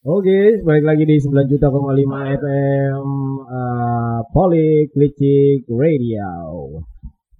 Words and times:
Oke, 0.00 0.64
balik 0.64 0.88
lagi 0.88 1.04
di 1.04 1.20
9 1.20 1.44
juta 1.44 1.68
koma 1.68 1.92
lima 1.92 2.24
FM 2.24 3.04
uh, 3.44 4.24
Polik 4.32 4.96
Licik 4.96 5.68
Radio. 5.68 6.80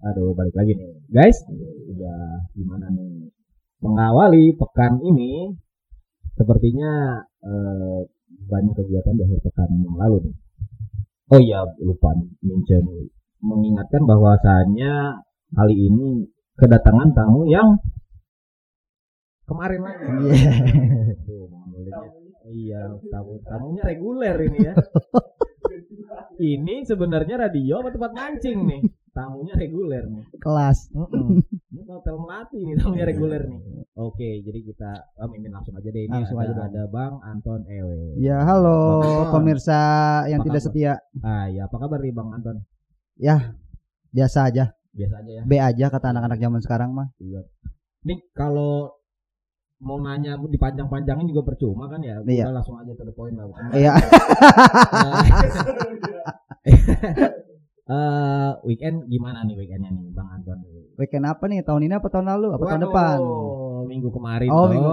Aduh, 0.05 0.37
balik 0.37 0.53
lagi 0.53 0.77
nih, 0.77 0.93
guys. 1.09 1.41
Udah 1.89 2.45
gimana 2.53 2.93
nih? 2.93 3.33
Mengawali 3.81 4.53
pekan 4.61 5.01
ini, 5.01 5.57
sepertinya 6.37 7.25
uh, 7.41 8.05
banyak 8.45 8.77
kegiatan 8.77 9.17
di 9.17 9.25
akhir 9.25 9.41
pekan 9.41 9.81
yang 9.81 9.97
lalu 9.97 10.29
nih. 10.29 10.37
Oh 11.33 11.41
iya, 11.41 11.65
lupa 11.81 12.13
mention 12.45 12.85
mengingatkan 13.41 14.05
bahwasannya 14.05 15.17
kali 15.57 15.77
ini 15.89 16.29
kedatangan 16.61 17.09
tamu 17.17 17.49
yang 17.49 17.81
kemarin 19.49 19.81
lagi. 19.81 20.05
Tuh, 21.25 21.49
mulutnya. 21.49 22.20
Iya, 22.51 22.99
tamu 23.15 23.39
tamunya 23.47 23.83
reguler 23.87 24.37
ini 24.51 24.59
ya. 24.67 24.75
ini 26.55 26.83
sebenarnya 26.83 27.47
radio 27.47 27.79
apa 27.79 27.95
tempat 27.95 28.11
mancing 28.11 28.59
nih? 28.67 28.81
Tamunya 29.15 29.55
reguler 29.55 30.05
nih. 30.11 30.25
Kelas. 30.43 30.91
Ini 30.91 31.83
hotel 31.87 32.17
melati 32.19 32.59
nih 32.67 32.75
tamunya 32.79 33.07
reguler 33.07 33.43
nih. 33.47 33.61
Oke, 33.95 34.43
jadi 34.43 34.61
kita 34.67 34.91
oh, 35.23 35.29
mimin 35.31 35.55
langsung 35.55 35.79
aja 35.79 35.91
deh 35.91 36.03
ini 36.07 36.15
Langsung 36.15 36.39
ada, 36.43 36.51
aja 36.57 36.67
ada 36.67 36.83
Bang 36.91 37.23
Anton 37.23 37.63
Ewe. 37.71 38.19
Ya 38.19 38.43
halo 38.43 38.99
Bang 38.99 39.07
Anton. 39.07 39.33
pemirsa 39.39 39.83
yang 40.27 40.41
Apa 40.43 40.47
tidak 40.51 40.63
kabar? 40.63 40.73
setia. 40.75 40.95
Ah, 41.23 41.47
ya 41.47 41.71
apa 41.71 41.77
kabar 41.79 41.99
nih 42.03 42.15
Bang 42.15 42.31
Anton? 42.35 42.57
Biasa 44.11 44.51
aja. 44.51 44.75
Biasa 44.91 45.15
aja 45.23 45.31
ya. 45.39 45.43
B 45.47 45.53
aja 45.59 45.87
kata 45.87 46.07
anak-anak 46.11 46.39
zaman 46.43 46.61
sekarang 46.67 46.91
mah. 46.91 47.09
Iya. 47.23 47.47
Nih 48.07 48.19
kalau 48.35 49.00
mau 49.81 49.97
nanya 50.01 50.37
dipanjang-panjangin 50.37 51.27
juga 51.33 51.43
percuma 51.53 51.89
kan 51.89 52.01
ya. 52.05 52.21
Iya. 52.25 52.53
Langsung 52.53 52.77
aja 52.77 52.93
to 52.93 53.05
the 53.05 53.15
point 53.17 53.35
lah. 53.37 53.49
Iya. 53.73 53.93
Eh, 57.91 58.51
weekend 58.71 59.11
gimana 59.11 59.43
nih 59.43 59.59
weekendnya 59.59 59.91
nih 59.91 60.15
Bang 60.15 60.31
Anton? 60.31 60.63
Weekend 60.95 61.27
apa 61.27 61.43
nih? 61.51 61.59
Tahun 61.67 61.83
ini 61.83 61.91
apa 61.99 62.07
tahun 62.07 62.31
lalu? 62.31 62.55
Apa 62.55 62.65
tahun 62.71 62.87
Waduh, 62.87 62.93
depan? 62.95 63.19
Minggu 63.91 64.09
kemarin. 64.15 64.47
Oh 64.47 64.71
dong, 64.71 64.71
minggu 64.71 64.91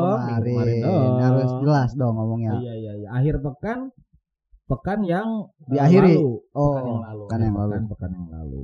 kemarin. 0.50 0.82
dong. 0.82 1.14
Harus 1.22 1.52
jelas 1.62 1.90
dong 1.94 2.14
ngomongnya. 2.18 2.58
Iya 2.58 2.74
iya 2.74 2.92
iya. 2.98 3.08
Akhir 3.14 3.38
pekan 3.38 3.94
pekan 4.66 5.06
yang 5.06 5.46
Diakhiri. 5.70 6.18
lalu. 6.18 6.42
Oh, 6.58 6.74
pekan 6.74 6.90
yang 6.90 7.02
lalu. 7.06 7.22
pekan 7.22 7.40
yang 7.46 7.54
lalu. 7.54 7.70
Pekan, 7.70 7.86
pekan 7.86 8.12
yang 8.18 8.28
lalu. 8.34 8.64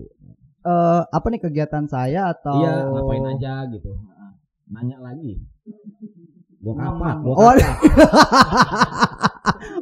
Eh, 0.63 1.01
apa 1.13 1.25
nih 1.29 1.41
kegiatan 1.43 1.85
saya 1.85 2.21
atau? 2.33 2.57
Iya, 2.57 2.73
ngapain 2.89 3.25
aja 3.37 3.53
gitu. 3.69 3.91
Nanya 4.73 4.97
lagi. 4.97 5.45
Gua 6.63 6.73
kapak, 6.79 7.15
gua 7.19 7.33
Oh, 7.35 7.51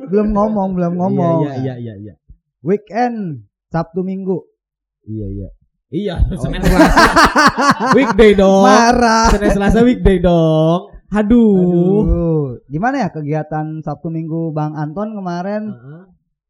belum 0.10 0.28
ngomong, 0.34 0.70
belum 0.74 0.94
ngomong. 0.98 1.38
Iya 1.46 1.54
iya 1.62 1.74
iya 1.78 1.94
iya. 1.96 2.14
Weekend 2.62 3.46
Sabtu 3.70 4.02
Minggu. 4.02 4.42
Iya 5.06 5.28
iya. 5.30 5.50
Iya, 5.92 6.16
Senin 6.40 6.64
Selasa. 6.64 7.04
weekday 8.00 8.32
dong. 8.32 8.64
Marah. 8.64 9.28
Senin 9.30 9.52
Selasa 9.52 9.80
weekday 9.84 10.18
dong. 10.18 10.90
Aduh. 11.12 12.02
Aduh. 12.02 12.42
Gimana 12.66 13.04
ya 13.04 13.10
kegiatan 13.12 13.84
Sabtu 13.84 14.08
Minggu 14.08 14.50
Bang 14.50 14.74
Anton 14.74 15.12
kemarin 15.12 15.76
Heeh. 15.76 16.04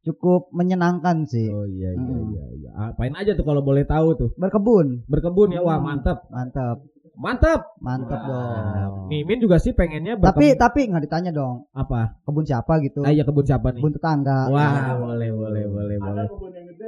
cukup 0.06 0.46
menyenangkan 0.54 1.26
sih. 1.26 1.50
Oh 1.50 1.66
iya 1.66 1.90
iya 1.90 1.98
Hmm. 1.98 2.30
iya 2.30 2.44
iya. 2.54 2.70
Apain 2.88 3.12
aja 3.12 3.34
tuh 3.34 3.42
kalau 3.42 3.60
boleh 3.60 3.82
tahu 3.82 4.14
tuh? 4.14 4.30
Berkebun. 4.38 5.02
Berkebun 5.10 5.50
ya, 5.50 5.60
wah 5.60 5.76
mantap. 5.76 6.24
Mantap. 6.30 6.86
Mantap. 7.12 7.76
Mantap 7.78 8.20
dong. 8.22 9.06
Mimin 9.06 9.38
juga 9.38 9.56
sih 9.56 9.70
pengennya 9.70 10.16
Tapi 10.16 10.24
berkebun- 10.48 10.58
tapi 10.58 10.80
nggak 10.86 11.02
ditanya 11.02 11.30
dong 11.30 11.68
apa? 11.70 12.16
kebun 12.22 12.42
siapa 12.42 12.80
gitu. 12.80 13.02
Ah, 13.02 13.10
iya 13.10 13.22
kebun 13.22 13.42
siapa 13.42 13.68
nih? 13.70 13.78
Kebun 13.78 13.92
tetangga. 13.92 14.48
Wah, 14.48 14.96
boleh 14.96 15.30
boleh 15.30 15.64
boleh 15.66 15.96
boleh. 15.98 16.26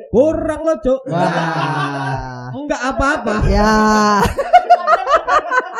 Kurang 0.09 0.61
lo, 0.63 0.75
Cuk. 0.79 1.01
Wah. 1.07 2.49
Enggak 2.57 2.83
apa-apa. 2.87 3.35
ya, 3.47 3.73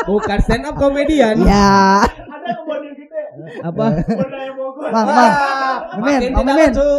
Bukan 0.05 0.39
stand 0.39 0.65
up 0.65 0.77
komedian. 0.77 1.41
ya. 1.41 2.05
Apa? 3.63 3.85
Bang, 4.85 5.07
bang. 5.09 5.33
Mimin, 5.97 6.21
Makin 6.21 6.31
Bang 6.31 6.45
tidak 6.45 6.45
Mimin. 6.51 6.71
lucu. 6.71 6.91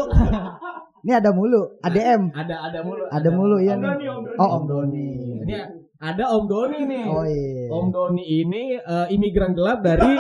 Ini 1.06 1.12
ada 1.13 1.29
mulu, 1.29 1.62
ADM. 1.79 2.22
Ada 2.33 2.56
ada 2.66 2.79
mulu. 2.81 3.03
Ada 3.07 3.29
mulu 3.29 3.57
ya 3.59 3.73
Om 3.73 3.79
nih. 3.79 3.85
Doni, 3.85 4.06
Om 4.09 4.23
Doni. 4.25 4.38
Oh, 4.41 4.50
Om 4.51 4.63
Doni. 4.66 5.09
Ini 5.45 5.53
ada 5.97 6.23
Om 6.35 6.45
Doni 6.45 6.79
nih. 6.83 7.06
Oh 7.07 7.23
iya. 7.23 7.66
Om 7.69 7.88
Doni 7.89 8.23
ini 8.23 8.63
eh, 8.75 9.07
imigran 9.09 9.53
gelap 9.53 9.79
dari 9.79 10.11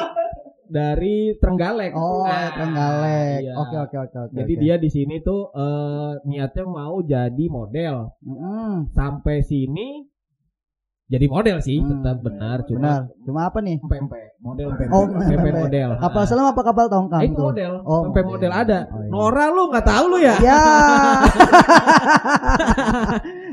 dari 0.65 1.37
Trenggalek. 1.37 1.93
Oh, 1.93 2.25
Nah, 2.25 2.49
Trenggalek. 2.51 3.37
iya. 3.43 3.53
Oke, 3.53 3.75
oke, 3.77 3.97
oke, 4.01 4.17
oke. 4.29 4.33
Jadi 4.33 4.53
oke. 4.55 4.61
dia 4.61 4.75
di 4.75 4.89
sini 4.89 5.15
tuh 5.21 5.53
eh, 5.53 6.11
niatnya 6.25 6.65
mau 6.65 6.97
jadi 6.99 7.45
model. 7.47 8.09
Mm-mm. 8.25 8.89
Sampai 8.91 9.45
sini 9.45 10.03
jadi 11.05 11.25
model 11.25 11.57
sih, 11.59 11.77
Hmm. 11.77 12.01
tetap 12.01 12.17
benar. 12.19 12.57
Cuma 12.65 12.81
Benar. 12.81 13.01
Cuma 13.21 13.39
apa 13.45 13.57
nih? 13.61 13.77
pempe, 13.79 14.19
model 14.39 14.69
pempe, 14.73 14.89
Oh, 14.89 15.05
pempe. 15.05 15.49
model. 15.53 15.89
Kapal 15.97 16.19
Ah. 16.19 16.25
selam 16.25 16.45
apa 16.49 16.61
kapal 16.61 16.85
tongkang 16.87 17.21
Eh, 17.21 17.25
itu 17.29 17.35
tuh? 17.35 17.45
model, 17.45 17.71
Oh, 17.83 18.01
model. 18.09 18.25
model 18.25 18.51
ada. 18.51 18.79
Oh, 18.89 18.97
iya. 18.97 19.09
Nora 19.09 19.45
lu 19.49 19.63
nggak 19.69 19.85
tahu 19.85 20.03
lu 20.09 20.17
ya? 20.17 20.35
Ya. 20.41 20.55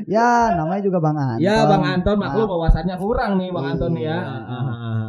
ya, 0.09 0.29
namanya 0.55 0.81
juga 0.81 0.97
Bang 0.99 1.15
Anton. 1.15 1.39
Ya 1.39 1.55
Bang 1.65 1.83
Anton 1.83 2.15
maklum 2.17 2.43
Ah. 2.43 2.49
wawasannya 2.57 2.95
kurang 2.97 3.31
nih 3.37 3.49
Bang 3.49 3.65
Anton 3.69 3.91
ya. 3.95 4.01
Iya. 4.01 4.17
Ah, 4.17 4.25
ah, 4.25 4.49
ah, 4.49 4.63
ah, 4.63 4.73
ah 4.73 5.02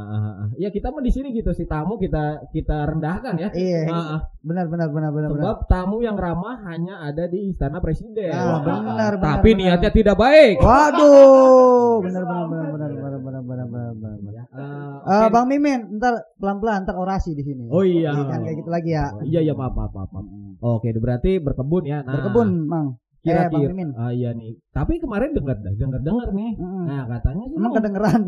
ya 0.57 0.69
kita 0.71 0.91
mah 0.91 1.03
di 1.03 1.13
sini 1.13 1.35
gitu 1.35 1.51
si 1.53 1.65
tamu 1.67 1.99
kita 1.99 2.51
kita 2.51 2.87
rendahkan 2.89 3.35
ya. 3.37 3.49
Iya. 3.55 3.81
Uh, 3.91 4.21
benar 4.43 4.67
benar 4.71 4.89
benar 4.91 5.11
benar. 5.11 5.29
Sebab 5.35 5.57
benar. 5.63 5.71
tamu 5.71 5.97
yang 6.01 6.17
ramah 6.17 6.57
hanya 6.71 7.03
ada 7.05 7.25
di 7.27 7.51
istana 7.51 7.79
presiden. 7.79 8.33
Ah, 8.33 8.61
benar, 8.63 8.83
benar. 8.85 9.13
Tapi 9.21 9.51
benar, 9.55 9.61
niatnya 9.61 9.91
benar. 9.91 9.99
tidak 10.01 10.17
baik. 10.17 10.57
Waduh. 10.63 11.97
Benar 12.05 12.23
benar 12.25 12.47
benar 12.47 12.67
benar 12.71 12.91
benar 12.91 13.21
benar 13.21 13.43
benar 13.43 13.67
benar. 13.67 13.93
benar, 13.99 14.17
benar. 14.23 14.45
Uh, 14.55 14.61
okay. 15.05 15.25
uh, 15.25 15.29
Bang 15.31 15.47
Mimin, 15.51 15.81
ntar 15.99 16.15
pelan-pelan 16.39 16.79
ntar 16.87 16.97
orasi 16.99 17.35
di 17.35 17.43
sini. 17.43 17.67
Oh 17.69 17.83
iya. 17.83 18.15
Jangan 18.15 18.41
kayak 18.45 18.57
gitu 18.63 18.71
lagi 18.71 18.91
ya. 18.95 19.07
Iya 19.23 19.41
iya 19.51 19.55
maaf 19.57 19.75
maaf 19.75 19.93
maaf. 19.93 20.11
maaf. 20.11 20.27
Oke, 20.65 20.95
berarti 20.97 21.43
berkebun 21.43 21.85
ya. 21.85 22.01
Nah, 22.01 22.19
berkebun, 22.19 22.49
Mang 22.65 23.05
kira-kira 23.25 23.73
eh, 23.73 23.89
ah, 23.97 24.13
iya 24.13 24.31
nih 24.37 24.53
tapi 24.69 25.01
kemarin 25.01 25.33
dengar 25.33 25.57
dengar 25.65 26.01
dengar 26.05 26.29
nih 26.37 26.53
Mm. 26.61 26.85
nah 26.85 27.03
katanya 27.09 27.45
sih 27.49 27.57
emang 27.57 27.73
kedengeran 27.73 28.23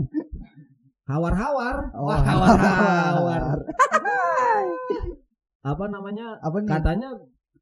hawar-hawar. 1.06 1.76
Oh, 1.94 2.06
Wah, 2.06 2.20
hawar-hawar. 2.20 3.42
Apa 5.62 5.84
namanya? 5.86 6.38
Apa 6.38 6.56
nih? 6.60 6.68
Katanya 6.68 7.08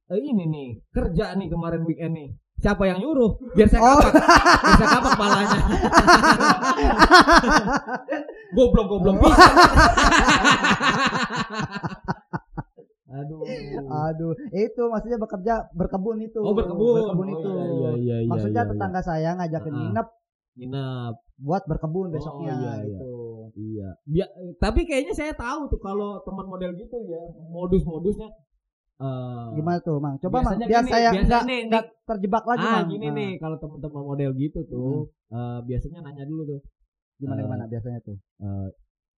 eh, 0.08 0.20
ini 0.20 0.44
nih, 0.44 0.68
kerja 0.90 1.32
nih 1.34 1.48
kemarin 1.48 1.84
weekend 1.84 2.12
nih. 2.12 2.28
Siapa 2.54 2.86
yang 2.86 3.00
nyuruh? 3.00 3.34
Biar 3.52 3.68
saya 3.68 3.80
Oh. 3.82 3.98
kapak. 3.98 4.12
Biar 4.14 4.76
saya 4.78 4.88
kapak 4.94 5.12
palanya. 5.18 5.60
goblok 8.54 8.86
goblok 8.86 9.16
bisa. 9.20 9.44
Aduh. 13.14 13.42
Aduh, 13.84 14.32
itu 14.50 14.82
maksudnya 14.86 15.18
bekerja 15.18 15.54
berkebun 15.70 16.18
itu. 16.20 16.40
Oh 16.40 16.50
berkebun. 16.50 16.94
Berkebun 17.04 17.26
Oh, 17.26 17.34
itu. 17.36 17.48
Iya 17.48 17.64
iya 17.64 17.90
iya. 17.94 18.16
iya, 18.22 18.28
Maksudnya 18.30 18.62
iya, 18.64 18.70
tetangga 18.70 19.00
saya 19.00 19.28
ngajakin 19.36 19.70
Ah. 19.70 19.78
nginep 19.80 20.08
Nginep. 20.54 21.14
buat 21.36 21.66
berkebun 21.66 22.08
Oh, 22.08 22.12
besoknya 22.12 22.54
iya, 22.54 22.72
iya. 22.78 22.84
gitu. 22.86 23.14
Iya. 23.54 23.88
Bia- 24.04 24.32
tapi 24.56 24.84
kayaknya 24.84 25.10
saya 25.12 25.34
tahu 25.34 25.66
tuh 25.66 25.78
kalau 25.78 26.22
teman 26.22 26.46
model 26.46 26.72
gitu 26.74 26.94
ya 27.04 27.18
modus-modusnya. 27.48 28.30
eh, 28.94 29.46
Gimana 29.52 29.78
tuh, 29.80 29.98
Mang? 29.98 30.14
Coba 30.16 30.40
Mang, 30.40 30.54
biar 30.56 30.86
saya 30.86 31.10
nih, 31.10 31.66
enggak 31.66 31.84
terjebak 32.04 32.46
lagi, 32.46 32.62
ah 32.62 32.72
Mang. 32.76 32.86
gini 32.86 33.02
Nah, 33.04 33.14
nih 33.14 33.30
kalau 33.36 33.58
teman-teman 33.58 34.02
model 34.04 34.30
gitu 34.34 34.62
tuh 34.64 35.10
eh, 35.28 35.58
biasanya 35.64 35.98
nanya 36.00 36.22
dulu 36.22 36.42
tuh. 36.48 36.60
Gimana 37.16 37.38
eh, 37.38 37.44
gimana 37.44 37.64
biasanya 37.66 37.98
tuh? 38.00 38.16
eh, 38.40 38.68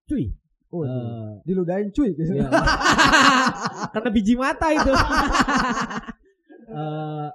cuy. 0.05 0.25
Oh, 0.67 0.83
eh, 0.83 1.31
diludahin 1.43 1.89
cuy. 1.91 2.11
Iya. 2.11 2.49
Karena 3.93 4.09
biji 4.09 4.33
mata 4.33 4.67
itu. 4.69 4.89
Eh, 6.67 7.29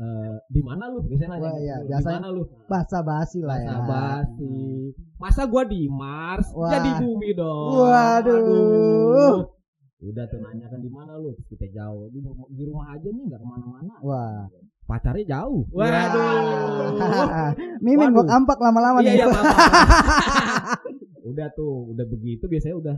eh, 0.00 0.36
di 0.48 0.60
mana 0.64 0.88
lu? 0.88 1.04
Biasanya 1.04 1.30
nanya. 1.36 1.44
Wah, 1.44 1.56
iya, 1.60 1.76
gitu. 1.78 1.86
biasanya 1.92 2.16
Di 2.16 2.24
mana 2.24 2.28
lu? 2.32 2.42
Basa 2.64 2.98
basi 3.04 3.38
lah 3.44 3.58
ya. 3.60 3.68
Bahasa 3.68 3.84
basi. 3.84 4.56
Masa 5.20 5.42
gua 5.44 5.62
di 5.68 5.84
Mars, 5.86 6.48
Wah. 6.56 6.72
jadi 6.72 6.90
bumi 7.04 7.30
dong. 7.36 7.70
Waduh. 7.76 8.40
Aduh. 8.40 9.36
Udah 10.00 10.24
tuh 10.32 10.40
nanya 10.40 10.64
kan 10.72 10.80
di 10.80 10.88
mana 10.88 11.12
lu? 11.20 11.36
Kita 11.44 11.68
jauh. 11.68 12.08
Di, 12.08 12.24
di 12.56 12.62
rumah 12.64 12.96
aja 12.96 13.04
nih 13.04 13.20
nggak 13.28 13.36
ke 13.36 13.46
mana-mana. 13.46 13.94
Wah. 14.00 14.48
Pacarnya 14.88 15.22
jauh. 15.28 15.68
Wah. 15.70 17.52
Mimin 17.84 18.10
gua 18.10 18.24
Waduh. 18.24 18.32
kampak 18.32 18.58
lama-lama 18.58 19.04
Iya 19.04 19.12
nih. 19.12 19.16
iya 19.20 19.26
udah 21.30 21.46
tuh, 21.54 21.94
udah 21.94 22.06
begitu 22.10 22.48
biasanya 22.50 22.74
udah 22.80 22.96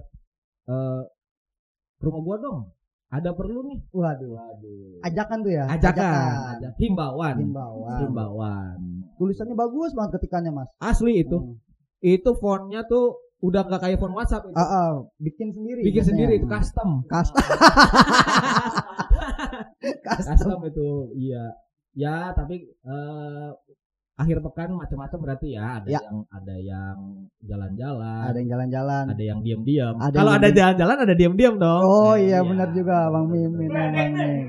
ke 1.99 2.03
rumah 2.07 2.23
gua 2.23 2.37
dong. 2.39 2.61
Ada 3.13 3.37
perlu 3.37 3.61
nih. 3.69 3.79
Waduh. 3.93 4.41
Waduh. 4.41 5.05
Ajakan 5.05 5.39
tuh 5.45 5.53
ya. 5.53 5.69
Ajakan, 5.69 6.57
ajak 6.57 6.73
himbauan. 6.81 7.35
Himbauan. 7.37 7.99
Himbauan. 8.09 8.77
Tulisannya 9.21 9.53
bagus 9.53 9.93
banget 9.93 10.17
ketikannya, 10.17 10.49
Mas. 10.49 10.73
Asli 10.81 11.21
itu. 11.21 11.37
Hmm. 11.37 11.61
Itu 12.01 12.33
fontnya 12.41 12.89
tuh 12.89 13.21
udah 13.45 13.69
nggak 13.69 13.83
kayak 13.85 13.99
phone 14.01 14.17
WhatsApp 14.17 14.49
itu. 14.49 14.57
Ah, 14.57 14.65
ah, 14.65 14.91
bikin 15.21 15.53
sendiri. 15.53 15.85
bikin 15.85 16.01
biasanya. 16.01 16.09
sendiri 16.15 16.33
itu 16.41 16.47
custom 16.49 16.89
Custom. 17.13 17.43
Custom. 20.07 20.31
custom 20.39 20.61
itu 20.71 20.89
iya 21.19 21.45
ya 21.93 22.31
tapi 22.33 22.71
eh, 22.71 23.49
akhir 24.23 24.39
pekan 24.41 24.69
macam-macam 24.73 25.19
berarti 25.21 25.49
ya 25.51 25.65
ada 25.77 25.89
Ya. 25.89 26.01
yang 26.01 26.19
ada 26.29 26.55
yang 26.57 26.97
jalan-jalan 27.43 28.23
Ada 28.25 28.37
yang 28.37 28.49
jalan-jalan. 28.49 29.05
ada 29.09 29.23
yang 29.23 29.39
diam-diam 29.41 29.95
kalau 30.09 30.33
ada 30.33 30.49
jalan-jalan 30.49 30.97
ada 30.99 31.15
diam-diam 31.15 31.55
dong 31.57 31.83
Oh 31.83 32.15
Eh, 32.15 32.25
iya 32.25 32.39
benar 32.41 32.71
juga 32.71 33.09
Bang 33.09 33.27
Mimin 33.27 33.69
emang 33.69 34.13
nih. 34.13 34.41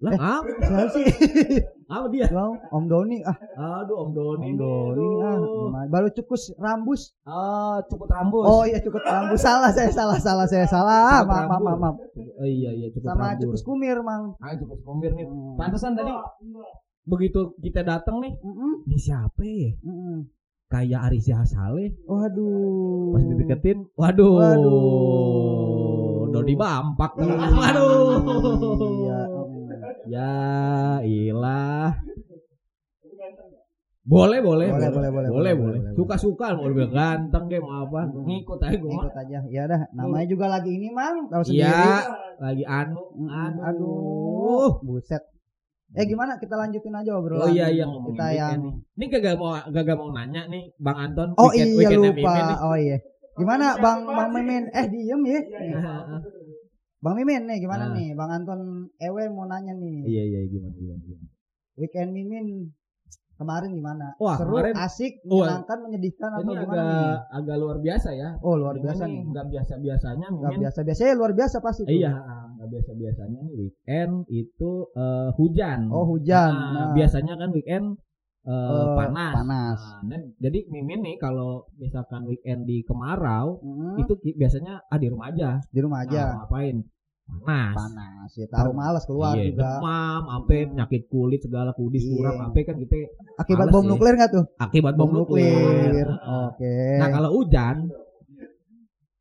lah 0.00 0.10
Eh. 0.10 0.18
apa 0.18 0.50
Siapa 0.60 0.84
sih? 0.90 1.06
apa 1.86 2.06
dia 2.08 2.26
Bang, 2.28 2.56
Om 2.66 2.84
Doni 2.86 3.20
ah, 3.22 3.36
aduh 3.78 3.96
om 4.00 4.10
Doni 4.10 4.44
Om 4.46 4.56
Doni 4.56 5.06
ah, 5.22 5.36
gimana? 5.36 5.86
baru 5.86 6.08
cukus 6.10 6.52
rambus. 6.56 7.12
ah 7.22 7.78
cukup 7.86 8.08
rambut 8.10 8.42
Oh 8.42 8.62
iya 8.62 8.80
cukup 8.80 9.00
rambus. 9.02 9.38
Salah 9.38 9.68
saya 9.70 9.88
salah 9.90 10.16
salah 10.18 10.44
saya 10.44 10.64
salah. 10.66 11.22
Maaf 11.22 11.44
maaf 11.46 11.60
maaf. 11.62 11.78
maaf. 11.78 11.96
Oh, 12.34 12.42
iya 12.42 12.72
iya 12.74 12.88
cukup 12.90 13.06
Sama 13.06 13.20
rambut 13.30 13.40
cukus 13.46 13.62
kumir, 13.62 13.96
Mang. 14.00 14.32
ah 14.38 14.52
cukup 14.54 14.78
kumir 14.82 15.12
nih 15.12 15.24
Hmm. 15.24 15.54
pantesan 15.54 15.92
tadi 15.94 16.12
begitu 17.04 17.52
kita 17.58 17.80
datang 17.80 18.18
nih 18.18 18.32
Mm-mm, 18.38 18.84
ini 18.84 18.96
siapa 18.96 19.40
ya 19.40 19.76
mm-mm. 19.78 20.24
kayak 20.66 21.00
Arisya 21.06 21.44
Saleh 21.44 21.92
Waduh. 22.02 23.12
pas 23.12 23.22
dideketin 23.22 23.78
waduh 23.94 24.40
Waduh. 24.40 26.30
Dodi 26.30 26.54
Bampak 26.54 27.12
Iya. 27.14 27.34
waduh 27.52 28.24
Iya. 28.80 29.20
ya 30.06 30.32
ilah 31.02 31.92
boleh 34.04 34.40
boleh 34.40 34.68
Boleh, 34.68 34.90
boleh, 34.90 35.10
boleh, 35.10 35.30
boleh 35.32 35.52
boleh, 35.54 35.80
suka 35.92 36.16
suka 36.16 36.52
mau 36.52 36.68
lebih 36.68 36.88
ganteng 36.88 37.48
kayak 37.48 37.64
mau 37.64 37.84
apa 37.84 38.04
ngikut 38.04 38.60
aja 38.60 38.76
gue 38.76 38.90
mah 38.90 39.00
Ikut 39.02 39.16
aja. 39.16 39.38
Ya 39.48 39.64
dah, 39.64 39.80
namanya 39.92 40.28
juga 40.28 40.46
lagi 40.46 40.70
ini, 40.70 40.92
Mang. 40.92 41.32
Tahu 41.32 41.40
sendiri. 41.40 41.64
iya 41.64 42.04
lagi 42.36 42.64
anu 42.64 43.00
Mm, 43.16 43.28
aduh, 43.32 43.64
Aduh, 43.64 44.70
buset. 44.84 45.24
Eh 45.94 46.04
gimana 46.04 46.34
kita 46.36 46.54
lanjutin 46.54 46.90
aja 46.92 47.14
obrolan. 47.14 47.40
oh 47.40 47.48
iya 47.48 47.70
iya 47.70 47.84
ngomongin 47.84 48.12
kita 48.12 48.26
yang 48.30 48.60
nih. 48.60 48.74
ini 48.96 49.04
kagak 49.08 49.34
mau 49.36 49.54
kagak 49.64 49.94
mau 49.94 50.10
nanya 50.10 50.42
nih 50.46 50.74
bang 50.76 50.98
Anton 51.00 51.28
Oh 51.36 51.48
weekend- 51.48 51.78
iya 51.78 51.96
lupa. 51.96 52.34
Oh 52.62 52.74
iya. 52.76 52.98
Gimana 53.34 53.66
Bang 53.76 54.02
Bang 54.04 54.30
Mimin? 54.30 54.70
Eh 54.70 54.86
diem 54.86 55.22
ya. 55.24 55.40
Bang 56.98 57.14
Mimin 57.14 57.44
nih 57.44 57.58
gimana 57.58 57.84
Ah. 57.88 57.92
nih? 57.92 58.10
Bang 58.12 58.30
Anton 58.32 58.60
Ewe 58.96 59.22
mau 59.28 59.44
nanya 59.44 59.70
nih. 59.72 60.02
iya 60.04 60.22
iya 60.24 60.40
gimana 60.46 60.72
gimana, 60.72 60.98
gimana. 61.00 61.26
Weekend 61.74 62.10
Mimin 62.10 62.46
kemarin 63.34 63.70
gimana? 63.70 64.06
Wah, 64.16 64.36
Seru, 64.36 64.54
kemarin- 64.54 64.76
asik, 64.76 65.12
menyenangkan, 65.22 65.78
menyedihkan 65.80 66.30
atau 66.32 66.42
ini 66.42 66.52
gimana 66.54 66.72
agak 66.72 66.84
nih? 66.86 67.12
agak 67.32 67.56
luar 67.56 67.78
biasa 67.78 68.08
ya 68.12 68.28
Oh 68.40 68.54
luar 68.54 68.76
biasa 68.76 69.04
nih, 69.04 69.12
nih. 69.12 69.22
nggak 69.28 69.46
biasa 69.48 69.72
biasanya 69.76 70.26
Gak 70.26 70.38
Mimin 70.44 70.60
biasa 70.60 70.78
biasanya 70.82 71.12
luar 71.14 71.32
biasa 71.32 71.56
pasti. 71.58 71.82
tuh. 71.82 71.92
Iya, 71.92 72.14
nggak 72.54 72.68
biasa 72.70 72.90
biasanya 72.92 73.38
nih 73.40 73.54
weekend 73.54 74.12
itu 74.28 74.70
eh, 74.92 75.28
hujan. 75.34 75.80
Oh 75.88 76.04
hujan. 76.06 76.52
Nah, 76.52 76.70
Nah, 76.72 76.86
biasanya 76.92 77.34
kan 77.34 77.50
weekend 77.50 77.86
eh, 78.42 78.52
Eh, 78.52 78.88
panas. 78.94 79.32
panas. 79.32 79.80
Nah, 79.80 80.00
dan 80.06 80.20
jadi 80.36 80.58
mimin 80.68 81.00
nih 81.00 81.16
kalau 81.16 81.64
misalkan 81.74 82.24
weekend 82.24 82.64
di 82.64 82.82
kemarau 82.82 83.56
Mm, 83.58 83.98
itu 83.98 84.12
biasanya 84.32 84.84
ah 84.84 84.96
di 84.96 85.08
rumah 85.08 85.28
aja. 85.28 85.58
di 85.64 85.80
rumah 85.80 86.02
aja. 86.02 86.22
Nah, 86.30 86.36
ngapain? 86.44 86.76
Panas. 87.24 87.72
Panas. 87.72 88.30
Ya 88.36 88.46
tahu 88.52 88.70
malas 88.76 89.04
keluar 89.08 89.34
iya, 89.36 89.48
juga. 89.52 89.80
demam, 89.80 90.22
sampai 90.28 90.58
penyakit 90.68 91.02
kulit 91.08 91.40
segala 91.40 91.70
kudis 91.72 92.04
Iya. 92.04 92.12
kurang, 92.20 92.36
sampai 92.40 92.62
kan 92.68 92.76
kita 92.76 92.94
Akibat 93.40 93.66
bom 93.72 93.84
sih. 93.84 93.90
nuklir 93.90 94.14
nggak 94.20 94.30
tuh? 94.32 94.44
akibat 94.60 94.94
bom 94.94 95.10
nuklir. 95.10 96.06
Oke. 96.48 96.76
Nah 97.00 97.08
kalau 97.08 97.30
hujan, 97.40 97.76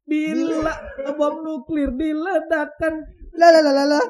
bila 0.04 0.74
bom 1.16 1.36
nuklir 1.48 1.90
diledakkan 1.96 3.08
lah. 3.34 4.06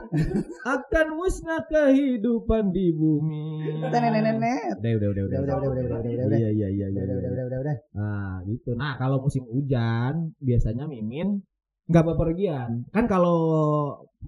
akan 0.68 1.08
musnah 1.16 1.64
kehidupan 1.72 2.76
di 2.76 2.92
bumi. 2.92 3.80
Tenenenet. 3.88 4.76
Udah, 4.84 4.92
udah, 5.00 5.10
udah, 5.10 5.24
udah, 5.24 5.40
Udah, 5.40 5.56
udah, 5.56 5.70
udah, 5.72 5.84
udah, 5.84 6.00
udah, 6.04 6.26
udah. 6.28 6.38
Iya, 6.38 6.50
iya, 6.52 6.68
iya, 6.72 6.88
iya. 6.92 7.02
Udah 7.04 7.04
udah 7.04 7.16
iya. 7.16 7.30
udah 7.32 7.46
udah 7.48 7.60
udah. 7.64 7.78
Nah, 7.96 8.36
gitu. 8.50 8.70
Nah, 8.76 8.94
kalau 9.00 9.24
musim 9.24 9.48
hujan 9.48 10.36
biasanya 10.44 10.86
mimin 10.92 11.40
nggak 11.88 12.06
bepergian. 12.14 12.86
Kan 12.96 13.06
kalau 13.08 13.40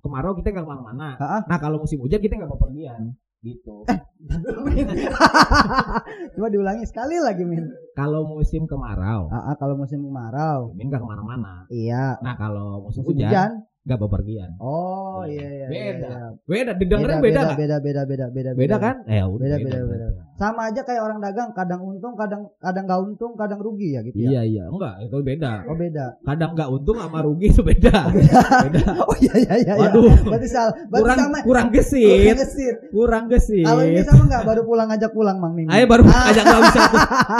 kemarau 0.03 0.35
kita 0.35 0.51
nggak 0.51 0.65
ke 0.67 0.71
mana-mana. 0.71 1.15
Nah, 1.19 1.59
kalau 1.59 1.79
musim 1.79 1.99
hujan 2.03 2.19
kita 2.19 2.35
nggak 2.35 2.51
bepergian. 2.51 3.15
Gitu. 3.45 3.85
Coba 6.33 6.47
diulangi 6.49 6.81
sekali 6.89 7.21
lagi 7.21 7.45
Min. 7.45 7.69
kalau 7.93 8.25
musim 8.25 8.65
kemarau, 8.65 9.29
kalau 9.61 9.77
musim 9.77 10.01
kemarau. 10.01 10.73
mimin 10.73 10.89
nggak 10.89 11.01
ke 11.05 11.07
mana-mana. 11.07 11.53
Iya. 11.69 12.17
Nah, 12.25 12.33
kalau 12.33 12.81
musim, 12.81 13.05
Musim 13.05 13.21
hujan 13.21 13.29
hujan. 13.29 13.51
Nggak 13.85 13.99
bepergian. 14.01 14.51
Oh 14.57 15.21
iya 15.23 15.45
iya. 15.45 15.67
Beda. 15.69 15.77
iya, 15.77 15.93
iya. 16.01 16.27
Beda, 16.41 16.71
didengerin 16.73 17.17
beda 17.21 17.39
nggak? 17.39 17.57
beda, 17.57 17.77
beda, 17.77 18.01
beda, 18.03 18.25
beda, 18.33 18.49
Beda 18.57 18.75
kan? 18.77 18.95
Eh, 19.05 19.21
udah 19.21 19.45
Beda, 19.45 19.57
beda, 19.61 19.79
beda. 19.85 20.07
Sama 20.35 20.67
aja 20.67 20.81
kayak 20.81 20.99
orang 20.99 21.19
dagang, 21.21 21.49
kadang 21.53 21.79
untung, 21.79 22.13
kadang 22.13 22.49
kadang 22.57 22.83
nggak 22.83 22.99
untung, 22.99 23.31
kadang 23.33 23.59
rugi 23.61 23.93
ya 23.93 24.01
gitu 24.01 24.17
ya. 24.19 24.27
Iya, 24.27 24.41
iya. 24.43 24.63
Enggak, 24.67 25.05
itu 25.05 25.15
beda. 25.21 25.51
Oh 25.65 25.77
beda. 25.77 26.05
Kadang 26.21 26.49
nggak 26.53 26.69
untung 26.69 26.97
sama 26.97 27.19
rugi 27.21 27.47
itu 27.47 27.61
beda. 27.61 27.97
beda. 28.67 28.83
Oh 29.05 29.15
iya 29.21 29.33
iya 29.37 29.53
iya. 29.53 29.73
iya. 29.77 29.85
Waduh. 29.85 30.11
Berarti 30.27 30.47
salah. 30.49 30.73
Berarti 30.89 30.99
kurang 30.99 31.17
sama. 31.21 31.37
kurang 31.39 31.43
Kurang 31.45 31.67
gesit 31.71 32.35
gesit. 32.35 32.75
kurang 32.89 33.23
gesit 33.25 33.63
Kalau 33.63 33.81
ini 33.81 34.01
sama 34.01 34.23
nggak? 34.25 34.41
Baru 34.43 34.61
pulang 34.65 34.87
ngajak 34.89 35.11
pulang 35.13 35.37
Mang 35.39 35.53
Mimin. 35.53 35.69
ayo 35.71 35.85
baru 35.85 36.03
Ah. 36.05 36.29
ajak 36.29 36.43
nggak 36.43 36.61
bisa 36.67 36.81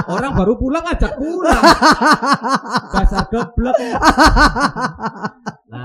orang 0.07 0.31
baru 0.33 0.53
pulang 0.56 0.86
ajak 0.88 1.13
pulang 1.15 1.62
dasar 2.95 3.24
geblek 3.27 3.75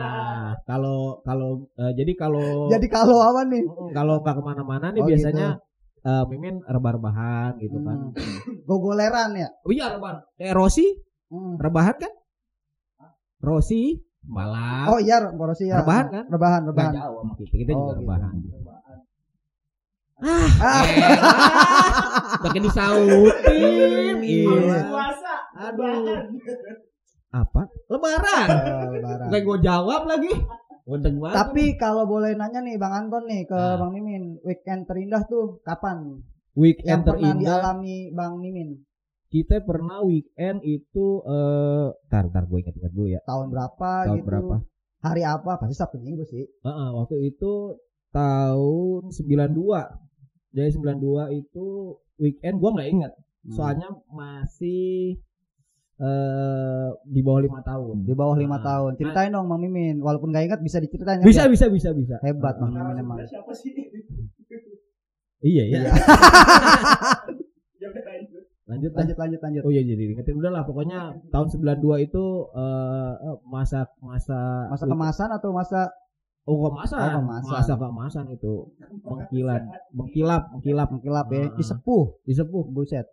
nah 0.01 0.57
kalau 0.65 1.01
kalau 1.21 1.51
eh, 1.77 1.93
jadi 1.95 2.13
kalau 2.17 2.69
Jadi 2.69 2.87
kalau 2.89 3.19
apa 3.21 3.41
nih? 3.45 3.63
Mm, 3.63 3.91
kalau 3.93 4.15
nggak 4.21 4.35
ke 4.39 4.43
mana-mana 4.43 4.87
nih 4.91 5.03
Oh, 5.03 5.09
biasanya 5.09 5.47
eh, 6.01 6.25
mimin 6.27 6.57
rebah-rebahan 6.65 7.61
gitu 7.61 7.79
kan 7.85 7.99
Hmm. 8.11 8.65
Gogoleran 8.65 9.31
ya. 9.37 9.49
oh 9.63 9.73
iya 9.73 9.93
rebahan 9.93 10.25
kayak 10.35 10.55
Rosi 10.57 10.87
Hmm. 11.31 11.55
rebahan 11.57 11.95
kan 11.95 12.13
Rosi 13.41 14.01
balap 14.21 14.87
Oh 14.93 14.99
iya, 15.01 15.17
Borosi 15.33 15.65
ya. 15.69 15.81
rebahan 15.81 16.07
kan 16.13 16.25
Rebahan, 16.29 16.63
rebahan. 16.69 16.93
jauh 16.93 17.19
sama 17.23 17.35
kita 17.39 17.55
kita 17.57 17.71
Oh, 17.73 17.79
juga 17.79 17.93
gitu. 17.93 18.01
rebahan 18.05 18.35
Ah, 20.21 20.85
Makin 22.45 22.63
disautin. 22.69 24.17
Iya. 24.21 24.85
puasa 24.85 25.35
Aduh. 25.57 26.21
Apa? 27.31 27.63
Lebaran. 27.87 28.47
eh, 28.51 28.87
lebaran. 28.99 29.27
Kayak 29.31 29.45
gue 29.47 29.59
jawab 29.63 30.03
lagi. 30.07 30.33
Tapi 31.31 31.79
kalau 31.79 32.03
boleh 32.03 32.35
nanya 32.35 32.59
nih 32.61 32.75
Bang 32.75 32.91
Anton 32.91 33.31
nih 33.31 33.47
ke 33.47 33.55
Ah. 33.55 33.79
Bang 33.79 33.95
Mimin, 33.95 34.43
weekend 34.43 34.91
terindah 34.91 35.23
tuh 35.25 35.63
kapan? 35.63 36.19
weekend 36.59 36.83
Yang 36.83 37.03
pernah 37.07 37.31
terindah 37.31 37.39
dialami 37.63 37.97
Bang 38.11 38.35
Mimin? 38.43 38.71
kita 39.31 39.63
pernah 39.63 40.03
weekend 40.03 40.59
itu 40.67 41.23
eh 41.23 41.87
tar 42.11 42.27
tar 42.27 42.51
gue 42.51 42.59
ingat-ingat 42.59 42.91
dulu 42.91 43.07
ya. 43.07 43.23
Tahun 43.23 43.47
berapa 43.47 43.91
Tahun 44.11 44.19
gitu? 44.19 44.27
berapa? 44.27 44.55
Hari 45.01 45.23
apa? 45.23 45.53
Pasti 45.63 45.79
Sabtu 45.79 46.03
Minggu 46.03 46.27
sih. 46.27 46.43
Heeh, 46.43 46.89
waktu 46.91 47.31
itu 47.31 47.79
tahun 48.11 49.15
92. 49.15 49.87
Jadi 50.51 50.69
92 50.75 51.31
itu 51.39 51.67
weekend 52.19 52.59
gua 52.59 52.75
nggak 52.75 52.91
ingat. 52.91 53.13
Hmm. 53.15 53.55
Soalnya 53.55 53.89
masih 54.11 55.23
eh 56.01 56.89
di 57.05 57.21
bawah 57.21 57.41
lima 57.41 57.61
tahun. 57.61 57.97
di 58.03 58.15
bawah 58.15 58.35
lima 58.35 58.57
Ah. 58.57 58.65
tahun. 58.65 58.91
Ceritain 58.97 59.31
dong 59.31 59.47
Bang 59.47 59.61
Mimin, 59.61 60.01
walaupun 60.01 60.33
gak 60.33 60.45
ingat 60.47 60.61
bisa 60.61 60.81
diceritain. 60.81 61.21
Bisa 61.21 61.45
aja. 61.45 61.53
bisa 61.53 61.67
bisa 61.69 61.93
bisa. 61.93 62.17
Hebat 62.21 62.57
Bang 62.57 62.73
Ah. 62.73 62.83
Mimin 62.83 62.97
emang. 62.99 63.19
siapa 63.23 63.53
sih 63.53 63.73
Iya 65.41 65.65
iya. 65.67 65.79
Iya. 65.79 65.93
ya 67.81 67.89
lanjut 68.69 68.93
Lanjut 68.93 69.17
lanjut. 69.17 69.41
Lanjut. 69.41 69.63
Oh 69.65 69.71
iya 69.71 69.83
jadi 69.83 70.15
ingetin 70.15 70.37
udah 70.37 70.53
lah 70.53 70.63
pokoknya 70.63 71.01
tahun 71.29 71.49
92 71.49 72.07
itu 72.07 72.25
eh 72.55 73.13
eh, 73.19 73.37
masa 73.45 73.89
masa 74.01 74.69
Masa 74.69 74.85
kemasan 74.87 75.29
atau 75.33 75.51
masa 75.51 75.81
Oh 76.45 76.57
kemasan. 76.67 76.99
Oh, 76.99 77.21
kemasan. 77.21 77.53
Masa 77.53 77.73
kemasan 77.77 78.25
itu 78.33 78.55
mengkilat, 79.05 79.61
mengkilap, 79.93 80.43
mengkilap, 80.51 80.89
mengkilap 80.89 81.27
ya? 81.29 81.43
Ah. 81.47 81.53
Disepuh, 81.53 82.05
disepuh. 82.25 82.65
buset. 82.73 83.07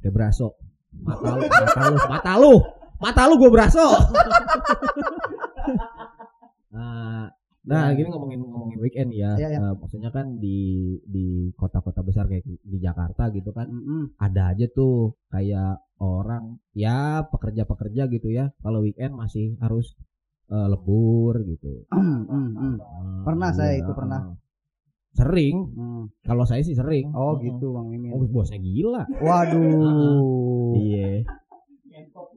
Dia 0.00 0.08
beraso. 0.08 0.56
Mata 0.92 1.30
lu, 1.32 1.46
mata 1.46 1.82
lu, 1.86 1.96
mata 2.10 2.32
lu, 2.36 2.54
mata 2.98 3.22
lu 3.30 3.34
gue 3.38 3.50
beraso. 3.50 3.86
nah, 6.74 7.30
nah 7.62 7.84
gini 7.94 8.08
ngomongin 8.10 8.40
ngomongin 8.42 8.78
weekend 8.82 9.10
ya. 9.14 9.34
Iya, 9.38 9.48
iya. 9.54 9.58
Eh, 9.62 9.74
maksudnya 9.78 10.10
kan 10.10 10.38
di 10.38 10.98
di 11.06 11.50
kota-kota 11.54 12.02
besar 12.02 12.26
kayak 12.26 12.46
di 12.46 12.78
Jakarta 12.78 13.30
gitu 13.30 13.50
kan 13.50 13.70
Mm-mm. 13.70 14.18
ada 14.18 14.54
aja 14.54 14.66
tuh 14.70 15.14
kayak 15.30 15.82
orang 16.00 16.58
ya 16.72 17.22
pekerja-pekerja 17.28 18.08
gitu 18.08 18.32
ya 18.32 18.48
kalau 18.64 18.80
weekend 18.82 19.14
masih 19.14 19.54
harus 19.60 19.94
eh, 20.50 20.68
lembur 20.68 21.38
gitu. 21.46 21.86
Mm, 21.94 22.20
mm, 22.26 22.48
mm. 22.58 22.76
Ah, 22.80 23.22
Pernah 23.24 23.50
saya 23.54 23.78
iya, 23.78 23.82
itu, 23.86 23.92
pernah. 23.94 24.20
ah. 24.26 24.34
Sering. 25.10 25.56
Mm. 25.74 26.04
Kalau 26.22 26.46
saya 26.46 26.62
sih 26.62 26.74
sering. 26.74 27.10
Oh 27.12 27.34
gitu 27.42 27.74
Bang 27.74 27.90
Mimin. 27.90 28.14
Oh, 28.14 28.22
bosnya 28.30 28.62
gila. 28.62 29.04
Waduh. 29.18 30.22
Iya. 30.76 31.10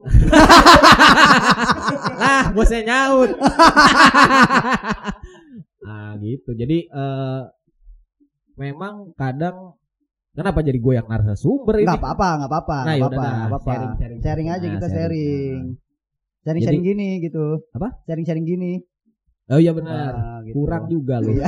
Nah, 2.14 2.52
bosnya 2.52 2.80
nyaut. 2.84 3.30
nah, 5.84 6.12
gitu. 6.24 6.50
Jadi 6.52 6.88
eh 6.88 7.42
memang 8.54 9.12
kadang 9.16 9.74
kenapa 10.32 10.62
jadi 10.62 10.78
gue 10.78 10.94
yang 10.94 11.08
narasumber 11.08 11.80
ini? 11.80 11.88
Nggak 11.88 12.00
apa-apa, 12.00 12.28
nggak 12.38 12.50
apa-apa, 12.50 12.76
Nah, 12.76 12.94
nggak 12.94 13.10
apa-apa, 13.10 13.24
nggak 13.24 13.48
apa-apa. 13.50 13.72
Sharing, 13.72 13.92
sharing. 13.98 14.20
Sharing 14.20 14.48
aja 14.48 14.66
Nah, 14.66 14.72
kita 14.76 14.86
sharing. 14.88 15.02
sharing. 15.02 15.62
Nah. 15.64 15.82
Sharing-sharing 16.44 16.84
gini 16.84 17.08
gitu. 17.24 17.44
Apa? 17.72 17.88
Sharing-sharing 18.04 18.44
gini. 18.44 18.72
Oh 19.44 19.60
iya 19.60 19.72
benar. 19.72 20.12
Nah, 20.14 20.40
gitu. 20.40 20.54
Kurang 20.56 20.88
juga 20.88 21.20
lu. 21.20 21.36
Iya. 21.36 21.46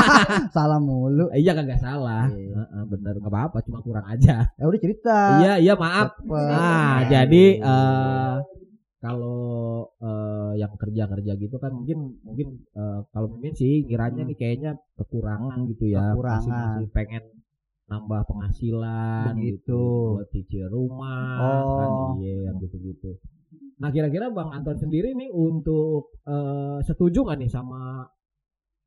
Salah 0.56 0.80
mulu. 0.80 1.28
Eh, 1.28 1.44
Iya 1.44 1.52
kagak 1.52 1.76
salah. 1.76 2.32
Iya. 2.32 2.56
Heeh, 2.56 2.82
bener 2.88 3.14
nggak 3.20 3.28
apa-apa, 3.28 3.58
cuma 3.60 3.84
kurang 3.84 4.06
aja. 4.08 4.48
Ya 4.56 4.64
udah 4.64 4.80
cerita. 4.80 5.18
Iya, 5.44 5.52
iya 5.60 5.74
maaf. 5.76 6.16
Cepet. 6.16 6.48
Nah, 6.48 6.94
jadi 7.04 7.44
eh 7.60 8.34
kalau 8.98 9.44
eh, 10.00 10.52
yang 10.56 10.72
kerja-kerja 10.74 11.32
gitu 11.36 11.56
kan 11.58 11.76
mungkin 11.76 12.16
mungkin 12.24 12.64
eh, 12.72 13.00
kalau 13.12 13.28
mungkin 13.28 13.52
sih 13.52 13.84
kiranya 13.84 14.24
nih 14.24 14.36
kayaknya 14.36 14.70
kekurangan 14.96 15.68
gitu 15.68 15.92
ya. 15.92 16.16
Kekurangan. 16.16 16.80
masih 16.80 16.88
pengen 16.90 17.24
nambah 17.84 18.24
penghasilan 18.24 19.36
Begitu. 19.36 19.68
gitu 19.68 19.82
buat 20.16 20.28
cicil 20.32 20.72
rumah 20.72 21.36
Oh. 21.36 21.76
kan 21.76 21.90
iya 22.24 22.48
yang 22.48 22.56
gitu-gitu. 22.56 23.20
Nah, 23.74 23.90
kira-kira 23.90 24.30
Bang 24.30 24.50
Anton 24.50 24.78
sendiri 24.78 25.12
nih 25.12 25.28
untuk 25.28 26.14
eh, 26.22 26.78
setuju 26.82 27.26
nggak 27.26 27.38
nih 27.38 27.50
sama 27.50 28.06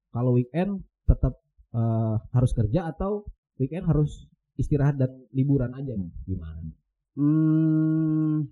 kalau 0.09 0.33
weekend 0.33 0.79
tetap 1.03 1.37
eh, 1.71 2.15
harus 2.31 2.51
kerja 2.51 2.87
atau 2.87 3.27
weekend 3.57 3.83
harus 3.85 4.25
istirahat 4.55 4.95
dan 4.95 5.11
liburan 5.31 5.71
aja 5.71 5.91
nih 5.91 6.11
gimana? 6.25 6.71
Hmm. 7.13 8.47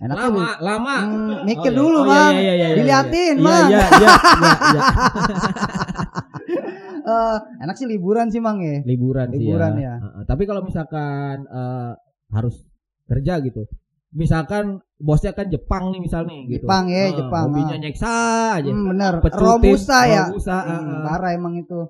Enaknya 0.00 0.16
lama, 0.24 0.40
lu- 0.40 0.60
lama. 0.64 0.94
Hmm, 0.96 1.38
mikir 1.44 1.70
Oh, 1.70 1.76
iya. 1.76 1.80
dulu, 1.84 1.98
Oh, 1.98 2.04
iya, 2.04 2.10
Bang. 2.10 2.32
iya, 2.32 2.40
iya, 2.40 2.54
iya, 2.54 2.66
iya. 2.66 2.76
Diliatin, 2.78 3.34
Iya, 3.36 3.44
Bang. 3.44 3.68
Iya, 3.68 3.80
iya, 3.92 4.08
iya, 4.40 4.52
iya. 4.64 4.82
Eh, 7.00 7.36
enak 7.60 7.74
sih 7.74 7.88
liburan 7.88 8.28
sih, 8.28 8.38
Mang 8.38 8.60
ya. 8.60 8.84
Liburan 8.84 9.32
sih 9.32 9.40
Liburan 9.40 9.72
ya. 9.76 9.82
ya. 9.82 9.94
Heeh, 9.98 10.22
tapi 10.24 10.44
kalau 10.44 10.62
misalkan 10.62 11.42
eh, 11.44 11.92
harus 12.30 12.60
kerja 13.04 13.40
gitu. 13.40 13.64
Misalkan 14.10 14.64
bosnya 14.96 15.30
kan 15.30 15.46
Jepang 15.46 15.90
nih 15.90 16.00
misalnya 16.00 16.34
gitu. 16.44 16.66
Jepang 16.66 16.84
ya, 16.86 17.06
Heeh, 17.06 17.16
Jepang, 17.16 17.44
Hobinya 17.48 17.74
ah. 17.74 17.80
nyeksa 17.80 18.14
aja. 18.54 18.66
Hmm, 18.66 18.84
bener. 18.90 19.12
Pecutin, 19.18 19.40
Romusa 19.40 19.98
ya. 20.04 20.24
Romusa, 20.28 20.56
Hmm, 20.56 20.66
heeh. 20.68 21.02
parah 21.04 21.30
emang 21.30 21.54
itu. 21.56 21.80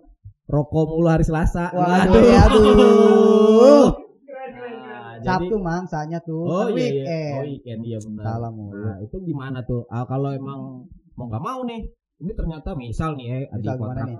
Rokok 0.45 0.85
mulu 0.91 1.07
hari 1.07 1.23
Selasa. 1.23 1.71
Waduh, 1.71 2.21
aduh. 2.37 3.87
Nah, 3.87 5.17
jadi- 5.17 5.47
Sabtu, 5.47 5.57
Mang, 5.57 5.85
saatnya 5.87 6.19
tuh. 6.21 6.43
Oh 6.43 6.69
iya, 6.69 6.77
iya. 6.77 6.93
weekend. 6.99 7.33
Oh 7.33 7.43
weekend 7.43 7.81
iya 7.83 7.99
benar. 8.01 8.23
Salah 8.27 8.51
mulu. 8.51 8.77
Nah, 8.77 8.97
itu 8.99 9.17
gimana 9.23 9.59
tuh? 9.63 9.87
Ah, 9.87 10.05
kalau 10.05 10.29
emang 10.31 10.85
mau 11.15 11.25
nggak 11.25 11.41
mau 11.41 11.61
nih, 11.63 11.89
ini 12.19 12.33
ternyata 12.35 12.73
misal 12.75 13.15
nih 13.15 13.27
ya, 13.27 13.37
di 13.55 13.63
Misal 13.63 13.77
kontrak. 13.77 14.05
nih? 14.05 14.17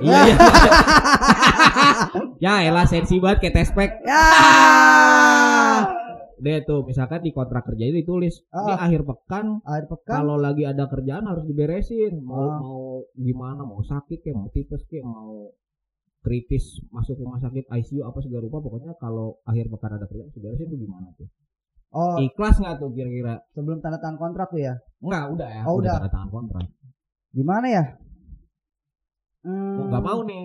Iya, 0.00 0.18
iya. 0.24 0.36
ya 2.44 2.54
elah 2.64 2.86
sensi 2.86 3.18
banget 3.18 3.38
kayak 3.40 3.54
tespek. 3.56 3.90
Ya. 4.02 4.24
Deh 6.44 6.60
tuh, 6.60 6.84
misalkan 6.84 7.18
di 7.18 7.32
kontrak 7.32 7.64
kerja 7.64 7.84
itu 7.86 8.04
ditulis, 8.04 8.44
ini 8.44 8.68
Ah. 8.70 8.84
akhir 8.84 9.00
pekan 9.02 9.64
Akhir 9.64 9.88
pekan. 9.88 10.14
kalau 10.18 10.36
lagi 10.36 10.62
ada 10.62 10.84
kerjaan 10.84 11.24
harus 11.24 11.40
diberesin. 11.42 12.20
Mau 12.20 12.36
Ah. 12.44 12.60
mau 12.60 12.84
gimana, 13.14 13.64
mau 13.64 13.80
sakit 13.80 14.20
kayak 14.20 14.36
mau 14.36 14.48
tipes 14.48 14.84
kayak 14.84 15.02
mau 15.02 15.48
kritis 16.20 16.64
masuk 16.90 17.16
rumah 17.18 17.36
sakit 17.38 17.64
ICU 17.66 18.00
apa 18.02 18.16
segala 18.18 18.44
rupa 18.44 18.56
pokoknya 18.58 18.92
kalau 18.94 19.40
akhir 19.42 19.68
pekan 19.68 19.92
ada 19.94 20.04
kerjaan 20.04 20.24
harus 20.26 20.36
diberesin 20.36 20.68
tuh 20.68 20.78
gimana 20.78 21.08
tuh? 21.14 21.28
Oh, 21.90 22.18
Ikhlas 22.18 22.58
nggak 22.58 22.76
tuh 22.76 22.90
kira-kira? 22.90 23.40
sebelum 23.50 23.78
tanda 23.78 23.96
tangan 23.96 24.18
kontrak 24.18 24.50
tuh 24.50 24.58
ya. 24.58 24.74
Enggak, 24.98 25.24
udah 25.30 25.48
ya. 25.48 25.62
Oh, 25.64 25.78
udah. 25.78 25.96
tanda 25.96 26.10
tangan 26.10 26.28
kontrak. 26.28 26.66
Gimana 27.30 27.66
ya? 27.68 27.84
Hmm, 29.42 29.76
Mau 29.76 29.84
nggak 29.88 30.02
mau 30.02 30.20
nih. 30.22 30.44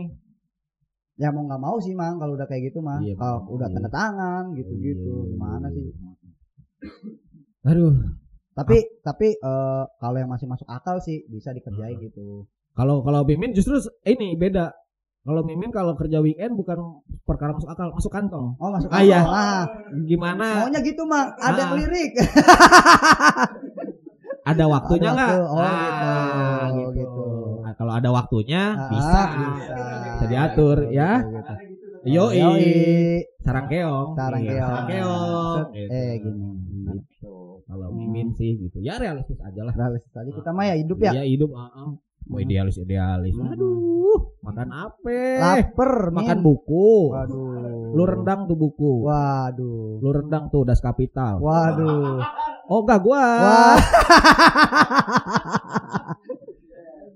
Ya 1.19 1.29
mau 1.29 1.43
nggak 1.43 1.59
mau 1.59 1.75
sih, 1.77 1.91
Mang, 1.91 2.15
kalau 2.15 2.33
udah 2.33 2.47
kayak 2.47 2.71
gitu, 2.71 2.79
Mang. 2.79 3.03
Iya, 3.03 3.13
Kalau 3.13 3.43
udah 3.51 3.67
Iya. 3.67 3.75
tanda 3.75 3.89
tangan 3.91 4.43
gitu-gitu. 4.55 5.13
Iya, 5.19 5.29
Gimana 5.29 5.67
iya, 5.67 5.75
sih? 5.75 5.83
iya. 5.85 6.11
Aduh, 7.65 7.93
Tapi 8.51 8.75
tapi 9.01 9.27
eh, 9.33 9.83
kalau 9.97 10.17
yang 10.17 10.27
masih 10.27 10.43
masuk 10.45 10.63
akal 10.65 10.99
sih 10.99 11.23
bisa 11.27 11.51
dikerjain 11.51 11.95
Hmm. 11.95 12.05
gitu. 12.05 12.27
kalau 12.71 12.99
kalau 13.01 13.23
Mimin 13.23 13.51
justru 13.51 13.75
ini 14.03 14.33
beda. 14.33 14.71
Kalau 15.21 15.43
Mimin 15.43 15.67
kalau 15.69 15.93
kerja 15.93 16.19
weekend 16.19 16.55
bukan 16.55 16.79
perkara 17.21 17.51
masuk 17.51 17.67
akal, 17.67 17.91
masuk 17.93 18.07
kantong. 18.09 18.55
Oh, 18.55 18.69
masuk 18.69 18.87
Ah, 18.87 18.95
akal. 18.95 19.05
iya. 19.05 19.19
Ah, 19.21 19.63
Gimana? 20.01 20.63
maunya 20.63 20.79
gitu, 20.81 21.03
Mang. 21.03 21.35
Ada 21.37 21.63
Ah. 21.65 21.75
lirik. 21.77 22.11
Ada 24.41 24.65
waktunya 24.65 25.09
nggak? 25.11 25.29
waktu. 25.29 25.43
Oh, 25.45 25.59
Ah, 25.59 26.65
gitu. 26.71 26.79
gitu. 26.79 26.89
gitu. 26.95 27.18
Kalau 27.79 27.95
ada 27.95 28.09
waktunya 28.11 28.75
Ah, 28.75 28.89
bisa. 28.91 29.21
Bisa 30.11 30.25
diatur, 30.27 30.77
ya. 30.89 31.09
Gitu, 31.17 31.31
gitu. 31.31 31.53
Yoi. 32.05 32.37
Yoi. 32.37 32.69
Sarang 33.39 33.65
keong. 33.65 34.09
Sarang 34.13 34.41
Iya, 34.41 34.51
keong. 34.51 34.67
Sarang 34.67 34.85
keong. 34.85 35.55
Set. 35.55 35.67
Gitu. 35.71 35.89
Eh, 35.89 36.11
gini. 36.17 36.47
Gitu. 36.89 37.33
Kalau 37.63 37.87
Mimin 37.89 38.27
sih 38.33 38.57
gitu. 38.57 38.77
Ya 38.79 38.95
realistis 38.95 39.37
aja 39.39 39.61
lah. 39.61 39.71
Realistis 39.71 40.11
aja 40.11 40.27
kita 40.27 40.49
mah 40.49 40.65
ya 40.65 40.75
hidup 40.75 40.97
ya. 40.99 41.11
Iya 41.13 41.23
hidup. 41.25 41.49
ah, 41.53 41.69
ah. 41.69 41.89
Mau 42.25 42.37
idealis 42.37 42.77
idealis. 42.77 43.33
Hmm. 43.33 43.49
Aduh, 43.49 44.37
makan 44.39 44.69
apa? 44.69 45.17
Lapar, 45.39 46.13
Makan 46.13 46.35
Min. 46.35 46.45
buku. 46.45 47.09
Waduh. 47.09 47.89
Lu 47.89 48.03
rendang 48.05 48.45
tuh 48.45 48.53
buku. 48.53 49.01
Waduh. 49.01 49.97
Lu 49.97 50.09
rendang 50.09 50.45
tuh 50.47 50.61
das 50.61 50.77
kapital. 50.77 51.39
Waduh. 51.39 52.19
Oh 52.67 52.79
enggak 52.83 52.99
gua. 53.01 53.17
Wah. 53.17 53.77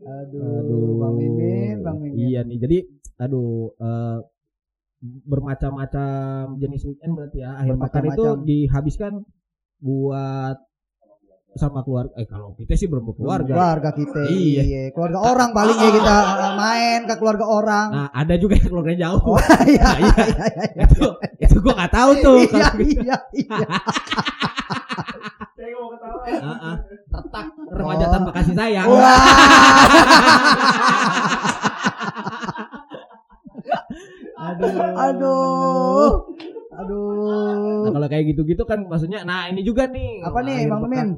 aduh, 0.03 0.59
Aduh. 0.63 0.99
Bang 0.99 1.13
Mimin, 1.17 1.75
Bang 1.83 1.97
Mimin. 1.99 2.19
Iya 2.29 2.39
nih. 2.43 2.57
Jadi 2.59 2.77
aduh 3.19 3.71
eh, 3.77 4.19
bermacam-macam 5.03 6.55
jenis 6.59 6.83
weekend 6.87 7.11
berarti 7.15 7.37
ya. 7.43 7.59
Akhir 7.59 7.75
pekan 7.79 8.03
itu 8.11 8.25
dihabiskan 8.47 9.13
buat 9.83 10.57
sama 11.53 11.85
keluarga. 11.85 12.13
Eh 12.17 12.25
kalau 12.25 12.57
kita 12.57 12.73
sih 12.73 12.89
belum 12.89 13.13
berkeluarga. 13.13 13.53
Keluarga 13.53 13.89
kita. 13.93 14.21
Iya. 14.29 14.61
Iya. 14.63 14.81
Keluarga 14.95 15.19
orang 15.21 15.49
paling 15.53 15.77
ya 15.77 15.89
kita 15.93 16.15
uh, 16.17 16.53
main 16.57 16.99
ke 17.05 17.13
keluarga 17.21 17.45
orang. 17.45 17.87
Nah, 17.93 18.09
ada 18.09 18.33
juga 18.41 18.57
yang 18.57 18.69
keluarganya 18.73 18.99
jauh. 19.09 19.21
Oh, 19.21 19.39
iya, 19.69 19.85
Nah, 19.85 19.97
iya. 19.99 20.13
iya, 20.23 20.45
iya, 20.49 20.65
iya. 20.73 20.85
itu 20.89 21.03
itu 21.37 21.55
gua 21.61 21.73
nggak 21.77 21.93
tahu 21.93 22.11
tuh. 22.21 22.37
Iya, 22.49 22.67
iya, 22.81 23.17
iya. 23.37 23.67
Saya 25.57 25.73
mau 25.77 25.89
ketawa. 25.93 26.73
Remaja 27.73 28.05
Oh. 28.05 28.11
tanpa 28.13 28.31
kasih 28.37 28.53
sayang. 28.53 28.87
Wah. 28.87 29.17
Aduh. 34.33 34.73
Aduh. 34.97 36.09
Nah, 36.73 36.81
Aduh. 36.81 37.91
kalau 37.93 38.07
kayak 38.09 38.25
gitu-gitu 38.33 38.63
kan 38.65 38.89
maksudnya 38.89 39.21
nah 39.23 39.45
ini 39.47 39.61
juga 39.61 39.85
nih. 39.85 40.25
Apa 40.25 40.39
nih, 40.41 40.65
Bang. 40.65 40.81
Mimin? 40.85 41.09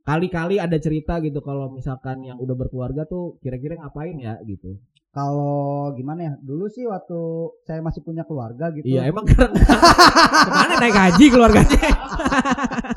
Kali-kali 0.00 0.56
ada 0.56 0.74
cerita 0.80 1.20
gitu 1.20 1.44
kalau 1.44 1.68
misalkan 1.70 2.24
yang 2.24 2.40
udah 2.40 2.56
berkeluarga 2.56 3.04
tuh 3.04 3.36
kira-kira 3.44 3.76
ngapain 3.76 4.16
ya 4.16 4.40
gitu. 4.48 4.80
Kalau 5.10 5.90
gimana 5.92 6.20
ya? 6.22 6.32
Dulu 6.40 6.70
sih 6.70 6.86
waktu 6.86 7.18
saya 7.66 7.82
masih 7.82 8.00
punya 8.00 8.22
keluarga 8.24 8.70
gitu. 8.72 8.86
Iya, 8.88 9.10
emang 9.10 9.26
karena 9.26 9.58
ke 10.46 10.50
mana 10.50 10.74
naik 10.80 10.96
haji 10.96 11.24
keluarganya? 11.28 11.82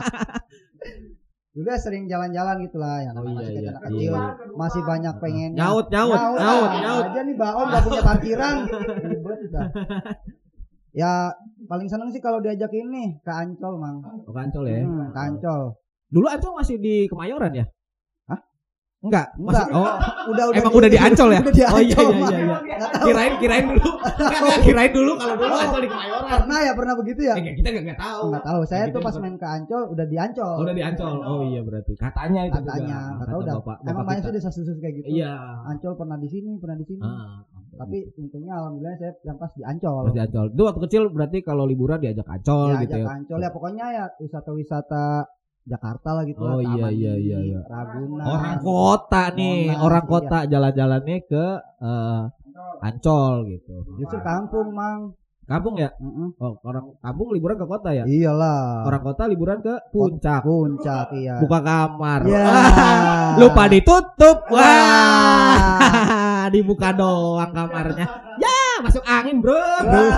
Ya 1.73 1.79
sering 1.81 2.05
jalan-jalan 2.05 2.55
gitu 2.61 2.77
lah 2.77 3.01
yang 3.01 3.17
Oh, 3.17 3.25
iya, 3.25 3.33
masih 3.33 3.53
iya, 3.55 3.69
anak 3.69 3.81
kecil. 3.83 4.13
iya. 4.13 4.23
Masih 4.53 4.81
banyak 4.83 5.15
pengen 5.17 5.49
Nyaut, 5.53 5.87
nyaut, 5.89 6.19
nyaut, 6.37 6.69
nyaut. 6.77 7.03
aja 7.09 7.21
nih 7.25 7.35
baon 7.35 7.65
gak 7.67 7.81
punya 7.81 8.01
parkiran. 8.01 8.55
Ribet 9.09 9.39
dah. 9.49 9.67
Ya 10.93 11.33
paling 11.65 11.89
seneng 11.89 12.13
sih 12.13 12.21
kalau 12.21 12.37
diajak 12.37 12.69
ini 12.69 13.17
ke 13.19 13.31
Ancol, 13.33 13.81
Mang. 13.81 14.05
Oh, 14.05 14.29
kancol 14.29 14.69
ya. 14.69 14.85
Hmm, 14.85 15.09
ke 15.09 15.19
Ancol. 15.19 15.73
Dulu 16.07 16.27
Ancol 16.29 16.53
masih 16.53 16.77
di 16.77 17.09
Kemayoran 17.09 17.49
ya? 17.51 17.65
Enggak, 19.03 19.35
Enggak. 19.35 19.67
oh 19.75 19.83
Udah 20.31 20.43
udah 20.47 20.59
Emang 20.63 20.73
udah 20.73 20.87
di 20.87 20.95
Ancol 20.95 21.29
ya? 21.35 21.39
Udah 21.43 21.51
di 21.51 21.63
Oh, 21.67 21.75
iya, 21.75 21.91
iya, 21.91 22.07
iya, 22.07 22.39
iya. 22.39 22.87
Kirain 23.03 23.33
kirain 23.35 23.65
dulu. 23.67 23.89
Enggak, 23.99 24.59
kirain 24.63 24.91
dulu 24.95 25.11
kalau 25.19 25.35
dulu 25.35 25.53
Ancol 25.53 25.81
di 25.83 25.89
Kemayoran. 25.91 26.23
Pernah 26.23 26.59
ya 26.63 26.71
pernah 26.71 26.93
begitu 26.95 27.21
ya? 27.21 27.33
Eh, 27.35 27.53
kita 27.53 27.67
enggak 27.69 27.83
enggak 27.83 27.99
tahu. 27.99 28.23
Enggak 28.31 28.45
tahu. 28.47 28.61
Saya 28.63 28.83
tuh 28.87 29.01
pas 29.01 29.11
bukan- 29.11 29.21
main 29.21 29.35
ke 29.35 29.47
Ancol 29.49 29.81
udah 29.91 30.05
di 30.05 30.17
Ancol. 30.17 30.55
Udah 30.63 30.73
di 30.73 30.83
Ancol. 30.83 31.13
Oh 31.19 31.41
iya 31.43 31.61
berarti. 31.61 31.93
Katanya 31.93 32.41
itu 32.43 32.55
Katanya, 32.55 32.79
juga. 32.79 32.87
nggak 32.87 33.19
Kata 33.19 33.27
tahu 33.27 33.41
dah. 33.43 33.53
Bapak, 33.53 33.77
Emang 33.83 34.05
kita. 34.07 34.23
sih 34.23 34.31
desas-desus 34.33 34.77
kayak 34.79 34.93
gitu. 34.97 35.07
Iya. 35.13 35.33
Ancol 35.67 35.93
pernah 35.93 36.17
di 36.17 36.27
sini, 36.27 36.51
pernah 36.55 36.77
di 36.79 36.85
sini. 36.85 37.03
Ah, 37.03 37.43
Tapi 37.73 37.97
untungnya 38.15 38.53
alhamdulillah 38.55 38.95
saya 38.95 39.11
yang 39.21 39.35
pas 39.35 39.51
di 39.51 39.63
Ancol. 39.63 40.03
Pas 40.05 40.15
di 40.15 40.21
Ancol. 40.21 40.45
Itu 40.49 40.61
waktu 40.63 40.81
kecil 40.81 41.03
berarti 41.09 41.37
kalau 41.41 41.63
liburan 41.65 41.99
diajak 41.99 42.23
Ancol 42.25 42.71
ya, 42.71 42.79
gitu 42.81 42.95
ya. 42.95 43.05
Ancol 43.09 43.39
ya 43.41 43.49
pokoknya 43.51 43.85
ya 43.91 44.05
wisata-wisata 44.15 45.05
Jakarta 45.63 46.09
lah 46.11 46.23
gitu 46.27 46.43
Oh, 46.43 46.59
lah. 46.59 46.63
iya, 46.63 46.75
Taman 46.75 46.91
iya, 46.91 47.13
iya, 47.15 47.37
iya. 47.39 47.59
Ragunan. 47.63 48.23
Orang 48.27 48.55
kota 48.59 49.23
nih, 49.31 49.59
Monas, 49.71 49.83
orang 49.87 50.03
iya. 50.03 50.11
kota 50.11 50.37
jalan-jalannya 50.51 51.17
ke 51.23 51.45
eh, 51.79 52.21
Ancol 52.83 53.33
gitu. 53.47 53.75
Justru 53.95 54.19
kampung, 54.19 54.75
Mang. 54.75 55.15
Kampung 55.43 55.75
ya? 55.75 55.91
Mm-mm. 55.99 56.39
Oh, 56.39 56.55
orang 56.63 56.95
kampung 57.03 57.35
liburan 57.35 57.59
ke 57.59 57.67
kota 57.67 57.91
ya? 57.91 58.07
Iyalah. 58.07 58.87
Orang 58.87 59.03
kota 59.03 59.27
liburan 59.27 59.59
ke 59.59 59.75
puncak. 59.91 60.39
puncak 60.43 61.11
iya. 61.19 61.35
Buka 61.43 61.59
kamar. 61.59 62.21
Ya. 62.27 62.43
Wah, 62.47 63.35
lupa 63.43 63.63
ditutup. 63.67 64.47
Wah. 64.47 64.63
Wah. 64.63 66.47
Dibuka 66.53 66.95
doang 66.95 67.51
kamarnya. 67.51 68.07
Ya, 68.39 68.83
masuk 68.83 69.03
angin, 69.03 69.43
Bro. 69.43 69.55
Wah. 69.55 70.15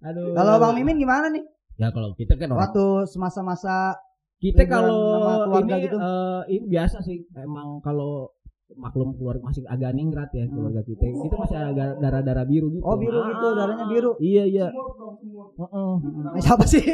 Aduh. 0.10 0.32
Kalau 0.32 0.54
Bang 0.62 0.74
Mimin 0.78 0.96
gimana 0.98 1.26
nih? 1.26 1.42
Ya 1.80 1.88
kalau 1.88 2.12
kita 2.12 2.36
kan 2.36 2.52
orang 2.52 2.60
Waktu 2.68 2.84
semasa-masa 3.08 3.96
kita 4.36 4.68
kalau 4.68 5.48
ini 5.64 5.88
gitu? 5.88 5.96
ini 6.52 6.64
biasa 6.68 7.00
sih 7.00 7.24
emang 7.40 7.80
kalau 7.80 8.32
maklum 8.72 9.12
keluarga 9.12 9.42
masih 9.42 9.62
agak 9.64 9.90
ningrat 9.92 10.30
ya 10.30 10.46
keluarga 10.46 10.80
kita 10.80 11.04
kita 11.18 11.34
masih 11.36 11.56
agak 11.58 11.88
darah-darah 11.98 12.44
biru 12.44 12.66
gitu. 12.70 12.82
Oh, 12.82 12.94
biru 12.94 13.18
gitu, 13.24 13.46
darahnya 13.52 13.84
biru. 13.86 14.12
iya 14.18 14.44
iya 14.44 14.68
Heeh. 14.70 15.92
Mm-mm. 15.98 16.32
Eh, 16.32 16.40
siapa 16.40 16.64
sih? 16.64 16.80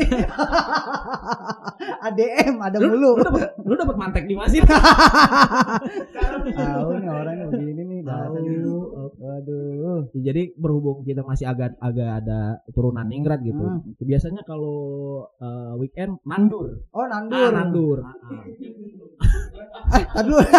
ADM 2.02 2.56
ada 2.59 2.76
lu, 2.76 2.88
mulu. 2.88 3.11
lu 3.14 3.23
dapet 3.23 3.42
lu 3.61 3.75
dapet 3.75 3.97
mantek 3.97 4.25
di 4.25 4.35
sih 4.47 4.61
Tahu 6.47 6.90
nih 6.97 7.11
orangnya 7.11 7.45
begini 7.49 7.83
nih. 7.85 8.00
bahasa 8.02 8.38
nih. 8.38 8.59
Tahu. 8.59 9.06
Waduh. 9.16 10.00
jadi 10.12 10.42
berhubung 10.54 11.02
kita 11.02 11.23
masih 11.23 11.47
agak 11.47 11.75
agak 11.78 12.23
ada 12.23 12.40
turunan 12.71 13.04
ningrat 13.04 13.40
gitu 13.42 13.59
Hmm. 13.59 13.83
biasanya 13.99 14.42
kalau 14.42 14.78
eh, 15.37 15.73
weekend 15.76 16.18
nandur 16.23 16.83
Oh, 16.90 17.02
Ah, 17.02 17.09
nandur. 17.12 17.50
nandur 17.52 17.99
Eh, 19.88 20.05
aduh. 20.14 20.40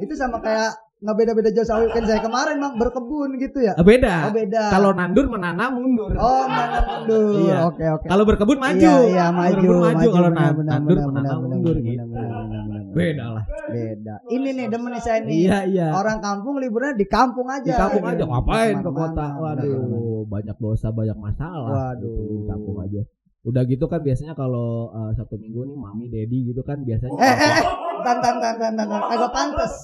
Itu 0.00 0.14
sama 0.16 0.40
kayak 0.40 0.70
nggak 1.00 1.16
beda-beda 1.16 1.48
jauh 1.50 1.64
sama 1.64 1.80
weekend 1.82 2.04
saya 2.04 2.20
kemarin 2.20 2.56
bang 2.56 2.74
berkebun 2.76 3.30
gitu 3.36 3.58
ya. 3.58 3.72
Eh, 3.72 3.80
beda 3.82 4.28
Oh 4.28 4.32
beda. 4.32 4.68
kalau 4.68 4.92
nandur 4.92 5.24
menanam 5.26 5.70
mundur 5.74 6.12
Oh 6.12 6.44
mana 6.44 6.76
mundur. 6.82 7.40
Iya. 7.40 7.56
Oke 7.66 7.84
oke. 7.86 8.04
kalau 8.04 8.24
berkebun 8.24 8.56
maju 8.56 8.76
Iya, 8.76 8.96
iya 9.06 9.26
maju, 9.30 9.48
Berkebun 9.56 9.80
maju 9.82 10.08
kalau 10.10 10.28
benar, 10.28 10.40
nan- 10.42 10.56
benar, 10.56 10.72
nandur 10.74 10.92
benar, 10.92 11.08
menanam 11.08 11.24
benar, 11.32 11.48
mundur 11.50 11.74
benar, 11.74 11.86
gitu 11.86 12.04
benar, 12.04 12.28
benar, 12.28 12.32
benar, 12.36 12.64
benar. 12.68 12.82
beda 12.90 13.24
lah 13.30 13.44
Beda. 13.70 14.14
Ini 14.26 14.48
nih 14.50 14.66
demen 14.66 14.92
saya 14.98 15.18
nih. 15.20 15.36
iya 15.38 15.58
iya 15.64 15.86
Orang 15.94 16.18
kampung 16.18 16.58
liburannya 16.58 16.96
di 16.96 17.06
kampung 17.06 17.46
aja. 17.46 17.62
di 17.62 17.72
kampung 17.72 18.02
Gitu. 18.02 18.12
aja 18.12 18.24
ngapain 18.26 18.76
ke 18.78 18.90
kota 18.90 19.26
waduh 19.36 19.80
banyak 20.26 20.56
dosa 20.58 20.86
banyak 20.90 21.16
masalah 21.16 21.96
Waduh. 21.96 22.12
di 22.20 22.44
kampung 22.44 22.76
aja 22.78 23.00
udah 23.42 23.62
gitu 23.64 23.84
kan 23.84 24.00
biasanya 24.00 24.32
kalau 24.32 24.68
eh, 24.90 25.10
satu 25.14 25.34
minggu 25.34 25.64
nih 25.64 25.76
mami 25.76 26.06
daddy 26.06 26.38
gitu 26.46 26.60
kan 26.60 26.80
biasanya 26.80 27.14
Eh 27.14 27.24
eh 27.30 27.52
eh. 27.56 27.64
Tan 28.00 28.16
tan 28.18 28.36
tan 28.36 28.54
tan 28.56 28.72
tan. 28.74 28.88
Kagak 28.88 29.30
pantes. 29.30 29.74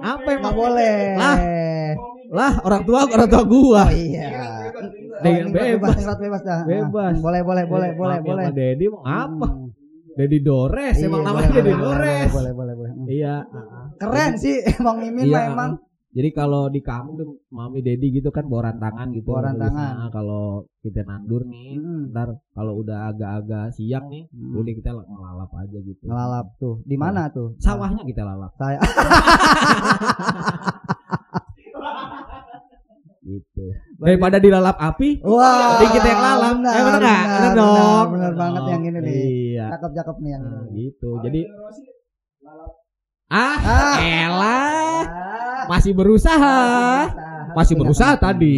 apa 0.00 0.28
emang 0.30 0.40
Nggak 0.42 0.56
boleh. 0.56 0.96
Lah. 1.14 1.38
lah 2.30 2.52
orang 2.62 2.82
tua 2.82 3.04
orang 3.04 3.28
tua 3.28 3.42
gua 3.44 3.82
Oh 3.84 3.92
iya. 3.92 4.28
Ini 5.22 5.48
bebas. 5.48 5.94
bebas, 5.94 6.16
bebas 6.18 6.42
dah. 6.42 6.60
Bebas. 6.64 7.14
Boleh, 7.20 7.40
boleh, 7.40 7.64
boleh, 7.64 7.90
boleh, 7.92 8.18
Mami 8.18 8.26
boleh. 8.26 8.44
sama 8.46 8.56
daddy 8.56 8.84
mau 8.88 9.02
apa 9.02 9.46
Hmm. 9.46 9.68
daddy 10.12 10.38
dores 10.40 10.96
Iya, 10.98 11.06
emang 11.06 11.22
namanya 11.22 11.48
boleh, 11.50 11.74
dores 11.74 12.30
Boleh, 12.30 12.52
boleh, 12.52 12.74
boleh. 12.74 12.92
Hmm. 12.92 13.06
iya 13.06 13.34
Keren 13.96 14.32
sih 14.34 14.56
Bang 14.84 14.96
Mimin 14.98 15.24
Iya, 15.24 15.32
mah 15.34 15.44
emang. 15.46 15.70
Jadi 16.12 16.28
kalau 16.30 16.68
di 16.68 16.80
kampung 16.80 17.16
tuh 17.16 17.28
mami 17.48 17.80
daddy 17.80 18.12
gitu 18.12 18.28
kan 18.28 18.44
bawa 18.44 18.68
rantangan 18.68 19.08
gitu 19.10 19.24
Bawa 19.26 19.48
rantangan. 19.48 19.72
Biasanya 19.72 20.08
kalau 20.10 20.44
kita 20.78 21.00
nandur 21.02 21.42
nih 21.42 21.72
Hmm. 21.74 22.10
ntar 22.10 22.28
kalau 22.50 22.72
udah 22.78 23.08
agak-agak 23.08 23.72
siang 23.72 24.06
nih 24.06 24.28
Hmm. 24.28 24.54
udah 24.54 24.72
kita 24.74 24.90
ngelalap 24.92 25.50
aja 25.54 25.78
gitu 25.80 26.02
Ngelalap 26.02 26.46
tuh. 26.56 26.74
Di 26.82 26.96
mana 26.96 27.26
tuh? 27.28 27.56
sawahnya 27.58 28.02
kita 28.02 28.22
lalap 28.22 28.52
Saya 28.54 28.76
gitu 33.22 33.66
daripada 33.96 34.36
dilalap 34.36 34.74
api 34.76 35.22
Wah. 35.22 35.78
Jadi 35.78 35.86
kita 35.94 36.06
yang 36.08 36.20
lalap. 36.20 36.52
Benar, 36.52 36.72
Eh, 36.72 36.82
bener 36.82 37.00
nggak? 37.00 37.22
benar, 37.22 37.38
Bener 37.38 37.52
dong. 37.54 38.06
Benar 38.12 38.32
banget 38.34 38.62
yang 38.66 38.82
ini 38.82 38.98
nih. 38.98 39.14
iya 39.48 39.66
Cakep-cakep 39.70 40.16
nih 40.18 40.30
yang 40.30 40.42
ini. 40.42 40.52
Nah, 40.52 40.64
gitu 40.74 41.10
jadi 41.22 41.40
ah 43.32 43.56
Ah. 43.58 43.94
elah. 43.98 45.02
Ah, 45.02 45.62
masih 45.66 45.90
berusaha. 45.90 46.58
Masih 47.52 47.74
berusaha. 47.74 48.14
tadi. 48.16 48.54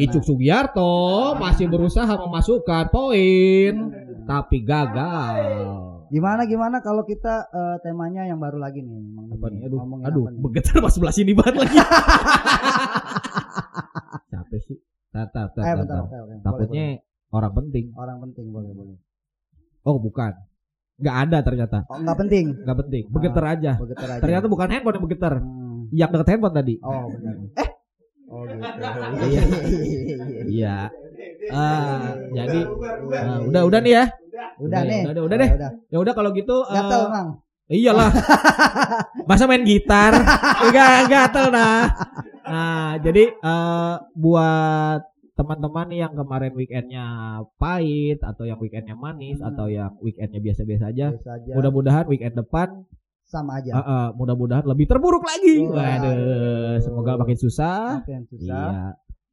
Icuk 0.00 0.20
Sugiarto 0.20 1.34
masih 1.36 1.66
berusaha 1.66 2.08
memasukkan 2.10 2.88
poin 2.88 3.72
tapi 4.24 4.60
gagal. 4.60 5.40
Gimana 6.08 6.42
gimana 6.42 6.78
kalau 6.78 7.02
kita 7.02 7.44
eh, 7.48 7.76
temanya 7.80 8.24
yang 8.24 8.36
baru 8.36 8.56
lagi 8.58 8.80
nih? 8.80 9.00
Apa 9.30 9.46
nih? 9.48 9.58
aduh 9.64 9.76
Ngomongin 9.78 10.04
aduh 10.04 10.22
apa 10.24 10.30
nih? 10.32 10.40
begetar 10.42 10.74
pas 10.80 10.90
sebelah 10.90 11.12
sini 11.12 11.32
banget 11.32 11.54
lagi. 11.56 11.76
Capek 14.30 14.58
sih. 14.60 14.76
Tar 15.10 15.26
tar 15.28 15.46
tar, 15.50 15.62
Eh, 15.64 15.74
tar, 15.84 16.02
takutnya 16.40 16.84
orang 17.30 17.52
penting. 17.52 17.84
Orang 17.94 18.16
penting 18.20 18.44
boleh 18.48 18.70
boleh. 18.70 18.96
oh 19.80 19.96
bukan 19.96 20.36
nggak 21.00 21.16
ada 21.24 21.38
ternyata 21.40 21.78
Oh, 21.86 21.96
enggak 21.96 22.16
penting. 22.18 22.46
nggak 22.58 22.78
penting 22.78 23.04
begetar 23.08 23.44
aja 23.48 23.72
Begitu 23.74 24.02
aja. 24.02 24.20
ternyata 24.20 24.46
bukan 24.46 24.68
handphone 24.68 24.94
yang 24.94 25.04
begetar 25.04 25.34
Hmm. 25.36 25.82
yang 25.90 26.08
deket 26.08 26.28
handphone 26.28 26.54
tadi 26.54 26.74
Oh, 26.80 27.08
benar. 27.08 27.34
Eh. 27.56 27.68
Oh, 28.26 28.42
gitu. 28.44 28.62
Iya. 29.26 29.42
Iya, 30.46 30.76
ah 31.50 32.04
jadi 32.30 32.60
ah, 33.12 33.38
udah 33.42 33.62
udah 33.64 33.80
nih 33.80 33.92
ya 33.92 34.04
Udah 34.56 34.80
nih. 34.82 35.02
udah, 35.06 35.22
udah 35.24 35.36
deh. 35.36 35.50
Ya 35.88 35.98
udah 35.98 36.12
kalau 36.12 36.30
gitu 36.30 36.62
eh, 36.62 36.74
Gatel, 36.74 37.02
Mang. 37.08 37.28
Iyalah. 37.66 38.10
Masa 39.28 39.44
main 39.44 39.62
gitar? 39.62 40.12
Enggak 40.60 41.06
gatel 41.06 41.46
nah. 41.48 41.86
Nah, 42.42 42.90
jadi 42.98 43.30
eh, 43.32 43.94
buat 44.12 45.00
teman-teman 45.40 45.88
yang 45.90 46.12
kemarin 46.12 46.52
weekendnya 46.52 47.04
pahit 47.56 48.20
atau 48.20 48.44
yang 48.44 48.56
weekendnya 48.56 48.92
manis 48.92 49.40
Hmm. 49.40 49.48
atau 49.48 49.66
yang 49.66 49.96
weekendnya 49.98 50.36
biasa-biasa 50.38 50.84
aja, 50.86 51.06
Biasa 51.10 51.30
aja. 51.34 51.52
mudah-mudahan 51.56 52.04
weekend 52.06 52.36
depan 52.36 52.84
sama 53.24 53.56
aja. 53.56 53.72
eh, 53.72 53.80
eh, 53.80 54.08
mudah-mudahan 54.12 54.64
lebih 54.64 54.84
terburuk 54.84 55.22
lagi. 55.22 55.64
Wah. 55.64 55.80
Waduh, 55.96 56.76
semoga 56.78 57.16
makin 57.16 57.38
susah. 57.38 58.04
Makin 58.04 58.28
susah. 58.28 58.68
Iya. 58.68 58.88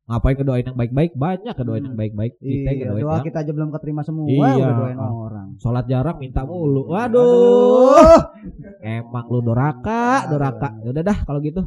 Ngapain 0.08 0.38
kedoain 0.38 0.64
yang 0.64 0.80
baik-baik? 0.80 1.12
Banyak 1.14 1.52
kedoain 1.52 1.84
yang 1.84 1.92
Hmm. 1.92 2.00
baik-baik. 2.00 2.40
Kita 2.40 2.72
Iya, 2.72 2.96
doa 2.96 3.20
yang 3.20 3.28
kita 3.28 3.44
aja 3.44 3.52
belum 3.52 3.70
keterima 3.70 4.02
semua. 4.02 4.24
Iya. 4.24 4.56
Udah 4.56 4.76
doain 4.80 5.00
orang. 5.04 5.48
sholat 5.58 5.86
jarang 5.86 6.16
minta 6.18 6.42
mulu. 6.42 6.88
Waduh. 6.88 7.20
Aduh. 7.92 8.20
Emang 8.80 9.26
lu 9.28 9.40
doraka, 9.42 10.24
doraka. 10.28 10.80
Ya 10.80 10.90
Udah 10.90 11.04
dah 11.04 11.18
kalau 11.22 11.40
gitu. 11.40 11.60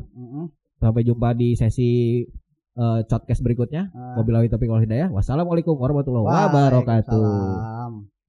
Sampai 0.75 1.05
jumpa 1.05 1.35
di 1.35 1.53
sesi 1.53 2.25
eh, 2.81 3.01
podcast 3.05 3.41
berikutnya. 3.45 3.93
Ah. 3.93 4.17
Wabillahi 4.21 4.49
taufiq 4.49 4.73
wal 4.73 4.81
hidayah. 4.81 5.13
Wassalamualaikum 5.13 5.77
warahmatullahi 5.77 6.25
wabarakatuh. 6.25 8.20